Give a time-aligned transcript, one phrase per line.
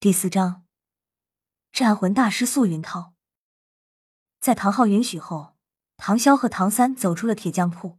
[0.00, 0.64] 第四章，
[1.72, 3.14] 战魂大师素云涛。
[4.38, 5.56] 在唐昊允许后，
[5.96, 7.98] 唐潇和唐三走出了铁匠铺。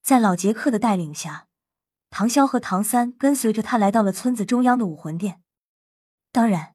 [0.00, 1.48] 在老杰克的带领下，
[2.08, 5.42] 唐潇和唐三跟随着他来到了村子中央的武魂殿。
[6.32, 6.74] 当然，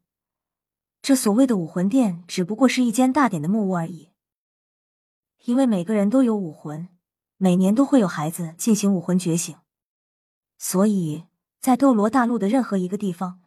[1.02, 4.12] 这所谓的武魂殿只不过是一间大点的木屋而已。
[5.46, 6.90] 因为每个人都有武魂，
[7.38, 9.58] 每年都会有孩子进行武魂觉醒，
[10.60, 11.26] 所以
[11.60, 13.42] 在斗罗大陆的任何一个地方。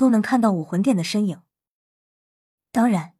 [0.00, 1.42] 都能看到武魂殿的身影。
[2.72, 3.12] 当然，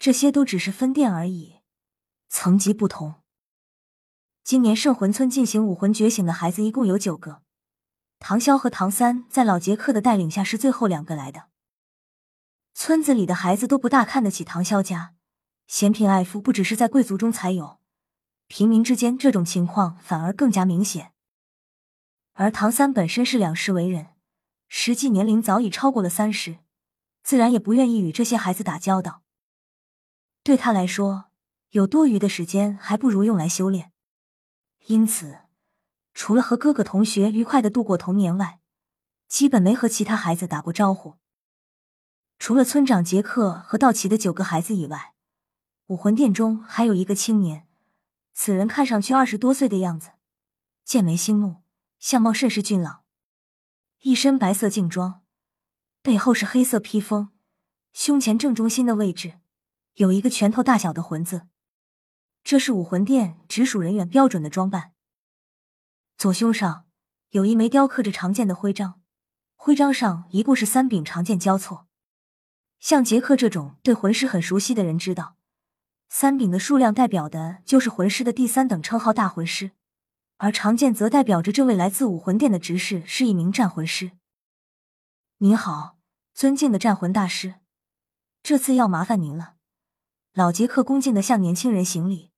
[0.00, 1.60] 这些都只是分店而已，
[2.28, 3.22] 层级不同。
[4.42, 7.42] 今年圣魂村进行武魂觉醒的孩子一共有九个，
[8.18, 11.50] 唐潇和唐三在老杰克的带领下是最后两个来的。
[12.74, 15.14] 村子里的孩子都不大看得起唐潇家，
[15.68, 17.78] 嫌贫爱富不只是在贵族中才有，
[18.48, 21.12] 平民之间这种情况反而更加明显。
[22.32, 24.15] 而唐三本身是两世为人。
[24.78, 26.58] 实际年龄早已超过了三十，
[27.22, 29.22] 自然也不愿意与这些孩子打交道。
[30.42, 31.30] 对他来说，
[31.70, 33.90] 有多余的时间还不如用来修炼。
[34.88, 35.38] 因此，
[36.12, 38.60] 除了和哥哥同学愉快的度过童年外，
[39.26, 41.14] 基本没和其他孩子打过招呼。
[42.38, 45.14] 除了村长杰克和道奇的九个孩子以外，
[45.86, 47.66] 武魂殿中还有一个青年，
[48.34, 50.10] 此人看上去二十多岁的样子，
[50.84, 51.62] 剑眉星目，
[51.98, 53.05] 相貌甚是俊朗。
[54.06, 55.24] 一身白色劲装，
[56.00, 57.30] 背后是黑色披风，
[57.92, 59.40] 胸前正中心的位置
[59.94, 61.48] 有一个拳头大小的魂字，
[62.44, 64.92] 这是武魂殿直属人员标准的装扮。
[66.16, 66.86] 左胸上
[67.30, 69.00] 有一枚雕刻着长剑的徽章，
[69.56, 71.88] 徽章上一共是三柄长剑交错。
[72.78, 75.36] 像杰克这种对魂师很熟悉的人知道，
[76.08, 79.72] 三柄的数量代表的就是魂师的第三等称号大魂师。
[80.38, 84.12] 而长剑则代表着这位来自武魂殿的执事是一名战魂师。
[85.38, 85.98] 您好，
[86.34, 87.54] 尊敬的战魂大师，
[88.42, 89.54] 这次要麻烦您了。
[90.34, 92.30] 老杰克恭敬的向年轻人行礼。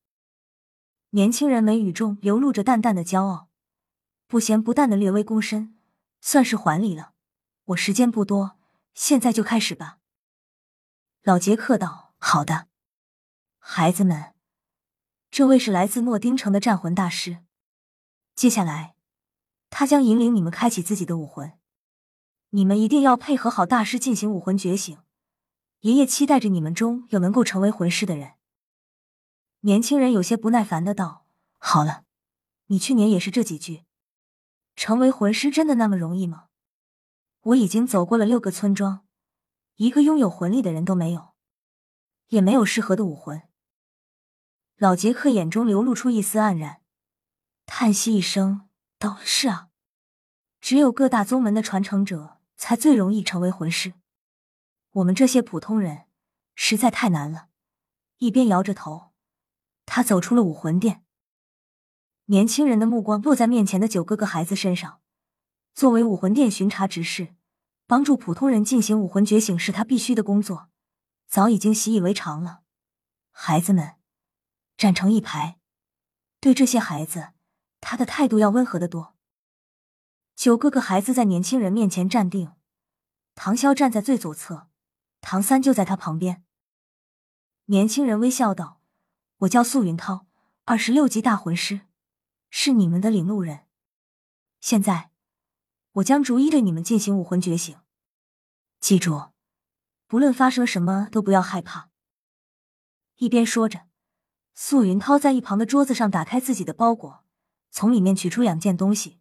[1.11, 3.49] 年轻人眉宇中流露着淡淡的骄傲，
[4.29, 5.77] 不咸不淡的略微躬身，
[6.21, 7.15] 算是还礼了。
[7.65, 8.59] 我时间不多，
[8.95, 9.99] 现在就开始吧。
[11.25, 12.69] 老杰克道：“好的，
[13.59, 14.35] 孩子们，
[15.31, 17.39] 这位是来自诺丁城的战魂大师。”
[18.39, 18.95] 接下来，
[19.69, 21.59] 他将引领你们开启自己的武魂。
[22.51, 24.97] 你们一定要配合好大师进行武魂觉醒。
[25.81, 28.35] 爷爷期待着你们中有能够成为魂师的人。
[29.63, 31.27] 年轻人有些不耐烦的道
[31.59, 32.05] ：“好了，
[32.67, 33.83] 你去年也是这几句。
[34.77, 36.45] 成为魂师真的那么容易吗？
[37.41, 39.05] 我已经走过了六个村庄，
[39.75, 41.31] 一个拥有魂力的人都没有，
[42.29, 43.43] 也没有适合的武魂。”
[44.79, 46.83] 老杰克眼中流露出一丝黯然。
[47.71, 48.67] 叹息一声，
[48.99, 49.69] 道：“是啊，
[50.59, 53.93] 只有各大宗门的传承者才最容易成为魂师，
[54.91, 56.07] 我们这些普通人
[56.55, 57.51] 实在太难了。”
[58.19, 59.13] 一边摇着头，
[59.87, 61.05] 他走出了武魂殿。
[62.25, 65.01] 年轻人的目光落在面前的九个个孩子身上。
[65.73, 67.37] 作为武魂殿巡查执事，
[67.87, 70.71] 帮助普通人进行武魂觉醒是他必须的工作，
[71.29, 72.63] 早已经习以为常了。
[73.31, 73.97] 孩子们
[74.77, 75.61] 站成一排，
[76.41, 77.35] 对这些孩子。
[77.81, 79.15] 他的态度要温和的多。
[80.35, 82.53] 九个个孩子在年轻人面前站定，
[83.35, 84.69] 唐潇站在最左侧，
[85.21, 86.45] 唐三就在他旁边。
[87.67, 88.81] 年轻人微笑道
[89.39, 90.27] ：“我叫素云涛，
[90.65, 91.83] 二十六级大魂师，
[92.51, 93.67] 是你们的领路人。
[94.61, 95.11] 现在，
[95.93, 97.77] 我将逐一对你们进行武魂觉醒。
[98.81, 99.33] 记住，
[100.07, 101.91] 不论发生什么都不要害怕。”
[103.19, 103.89] 一边说着，
[104.55, 107.25] 素云涛在一旁的桌子上打开自己的包裹。
[107.79, 109.21] 从里面取出两件东西：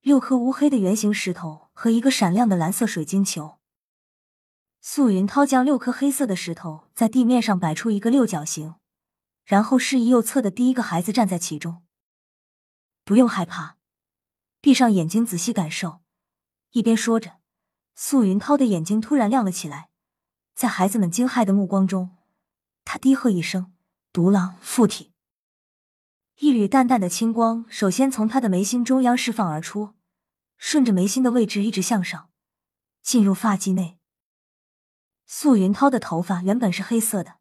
[0.00, 3.60] 六颗乌黑的圆形石头和一个闪亮的蓝色水晶球。
[4.80, 8.74] 素云涛将六颗黑色的石头在地面上摆出一个六角形，
[9.44, 11.84] 然后示意右侧的第一个孩子站在其中。
[13.04, 13.76] 不用害怕，
[14.60, 16.00] 闭上眼睛仔细感受。
[16.72, 17.38] 一边说着，
[17.94, 19.90] 素云涛的眼睛突然亮了起来，
[20.52, 22.16] 在孩子们惊骇的目光中，
[22.84, 23.72] 他低喝一声
[24.12, 25.12] ：“独狼附体。”
[26.40, 29.94] 一缕淡淡的青光首先从他的眉心中央释放而出，
[30.56, 32.30] 顺着眉心的位置一直向上，
[33.02, 33.98] 进入发际内。
[35.26, 37.38] 素云涛的头发原本是黑色的，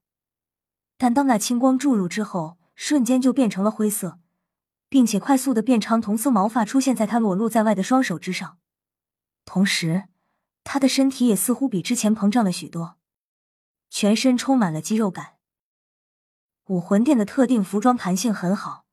[0.97, 4.17] 但当那青光注入之后，瞬间就变成了灰色，
[4.89, 8.57] 并且快速的变长同色毛发出现在他裸露在外的双手之上。
[9.45, 10.05] 同时，
[10.63, 12.97] 他的身体也似乎比之前膨胀了许多，
[13.91, 15.35] 全身充满了肌肉感。
[16.65, 18.86] 武魂殿的特定服装弹性很好。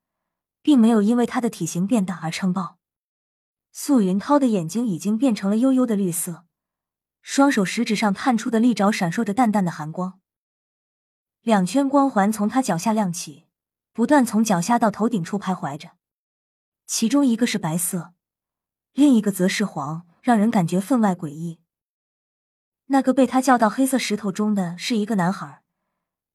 [0.64, 2.78] 并没有因为他的体型变大而撑爆。
[3.70, 6.46] 素云涛的眼睛已经变成了幽幽的绿色，
[7.20, 10.20] 双手食指上探出的利爪闪烁着淡淡的寒光，
[11.42, 13.44] 两圈光环从他脚下亮起，
[13.92, 15.90] 不断从脚下到头顶处徘徊着。
[16.86, 18.14] 其中一个是白色，
[18.94, 21.60] 另一个则是黄，让人感觉分外诡异。
[22.86, 25.62] 那个被他叫到黑色石头中的是一个男孩，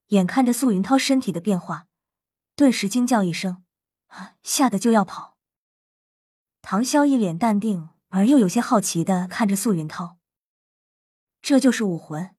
[0.10, 1.88] 眼看着素云涛身体的变化，
[2.56, 3.64] 顿时惊叫一声，
[4.44, 5.38] 吓得就要跑。
[6.62, 10.18] 唐潇一脸淡定而又有些好奇的看着素云涛。
[11.42, 12.36] 这就是武魂，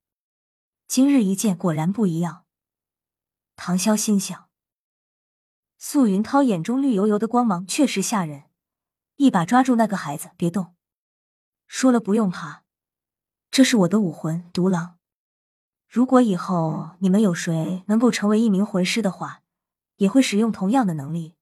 [0.87, 2.45] 今日一见果然不一样。
[3.57, 4.49] 唐潇心想。
[5.79, 8.45] 素云涛眼中绿油油的光芒确实吓人，
[9.17, 10.75] 一把抓住那个孩子，别动。
[11.67, 12.65] 说了不用怕，
[13.51, 14.99] 这是我的武魂独狼。
[15.89, 19.43] 如果以后你们有谁能够成为一名魂师的话，
[19.97, 21.35] 也会使用同样的能力。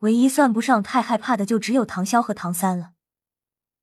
[0.00, 2.92] 唯一算不上太害怕的，就只有唐潇和唐三了。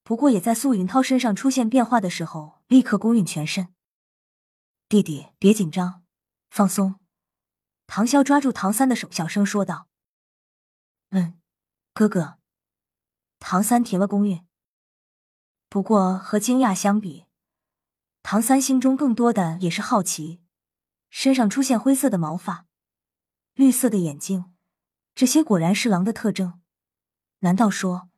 [0.03, 3.73] 不过，也在素云涛身上出现变化的时候，立刻攻晕全身。
[4.87, 6.03] 弟弟，别紧张，
[6.49, 6.95] 放松。
[7.87, 9.87] 唐潇抓住唐三的手，小声说道
[11.11, 11.39] ：“嗯，
[11.93, 12.37] 哥哥。”
[13.39, 14.45] 唐三停了攻运。
[15.69, 17.25] 不过和惊讶相比，
[18.23, 20.41] 唐三心中更多的也是好奇。
[21.09, 22.65] 身上出现灰色的毛发，
[23.53, 24.53] 绿色的眼睛，
[25.17, 26.61] 这些果然是狼的特征。
[27.39, 28.11] 难道说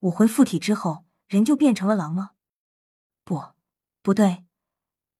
[0.00, 1.04] 武魂附体之后？
[1.28, 2.32] 人就变成了狼吗？
[3.22, 3.54] 不，
[4.02, 4.44] 不对，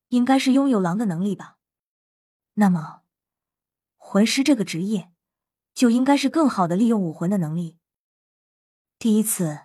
[0.09, 1.59] 应该是拥有狼的能力吧。
[2.55, 3.03] 那么，
[3.97, 5.13] 魂师这个职业
[5.73, 7.79] 就应该是更好的利用武魂的能力。
[8.99, 9.61] 第一次，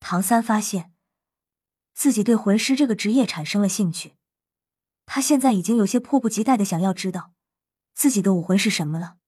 [0.00, 0.92] 唐三发现
[1.94, 4.16] 自己对魂师这个职业产生了兴趣，
[5.06, 7.32] 他现在已经有些迫不及待的想要知道
[7.94, 9.18] 自己的武魂是什么了。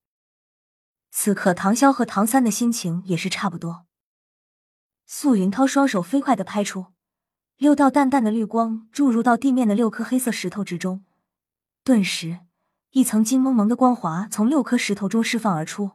[1.11, 3.87] 此刻，唐潇和唐三的心情也是差不多。
[5.07, 6.87] 素云涛双手飞快的拍出，
[7.57, 11.05] 六道淡淡的绿光注入到地面的六颗黑色石头之中，
[11.83, 12.41] 顿时，
[12.91, 15.93] 一层金蒙蒙的光华从六颗石头中释放而出，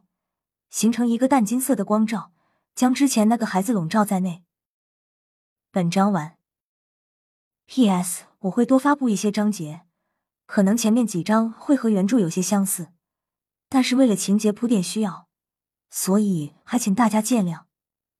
[0.69, 2.31] 形成一个淡金色的光罩，
[2.73, 4.43] 将之前那个孩子笼罩在内。
[5.71, 6.37] 本章完。
[7.65, 8.25] P.S.
[8.39, 9.83] 我会多发布一些章节，
[10.45, 12.89] 可能前面几章会和原著有些相似，
[13.73, 15.27] 但是为了情节铺垫需要，
[15.89, 17.63] 所以还请大家见谅。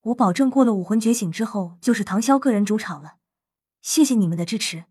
[0.01, 3.17] 我保证，过了武魂觉醒之后，就是唐潇个人主场了。
[3.79, 4.85] 谢谢你们的支持，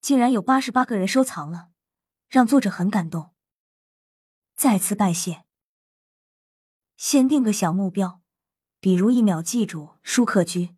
[0.00, 1.70] 竟然有八十八个人收藏了，
[2.28, 3.32] 让作者很感动。
[4.54, 5.42] 再次拜谢。
[6.96, 8.22] 先定个小目标，
[8.78, 10.76] 比如一秒记住舒克居。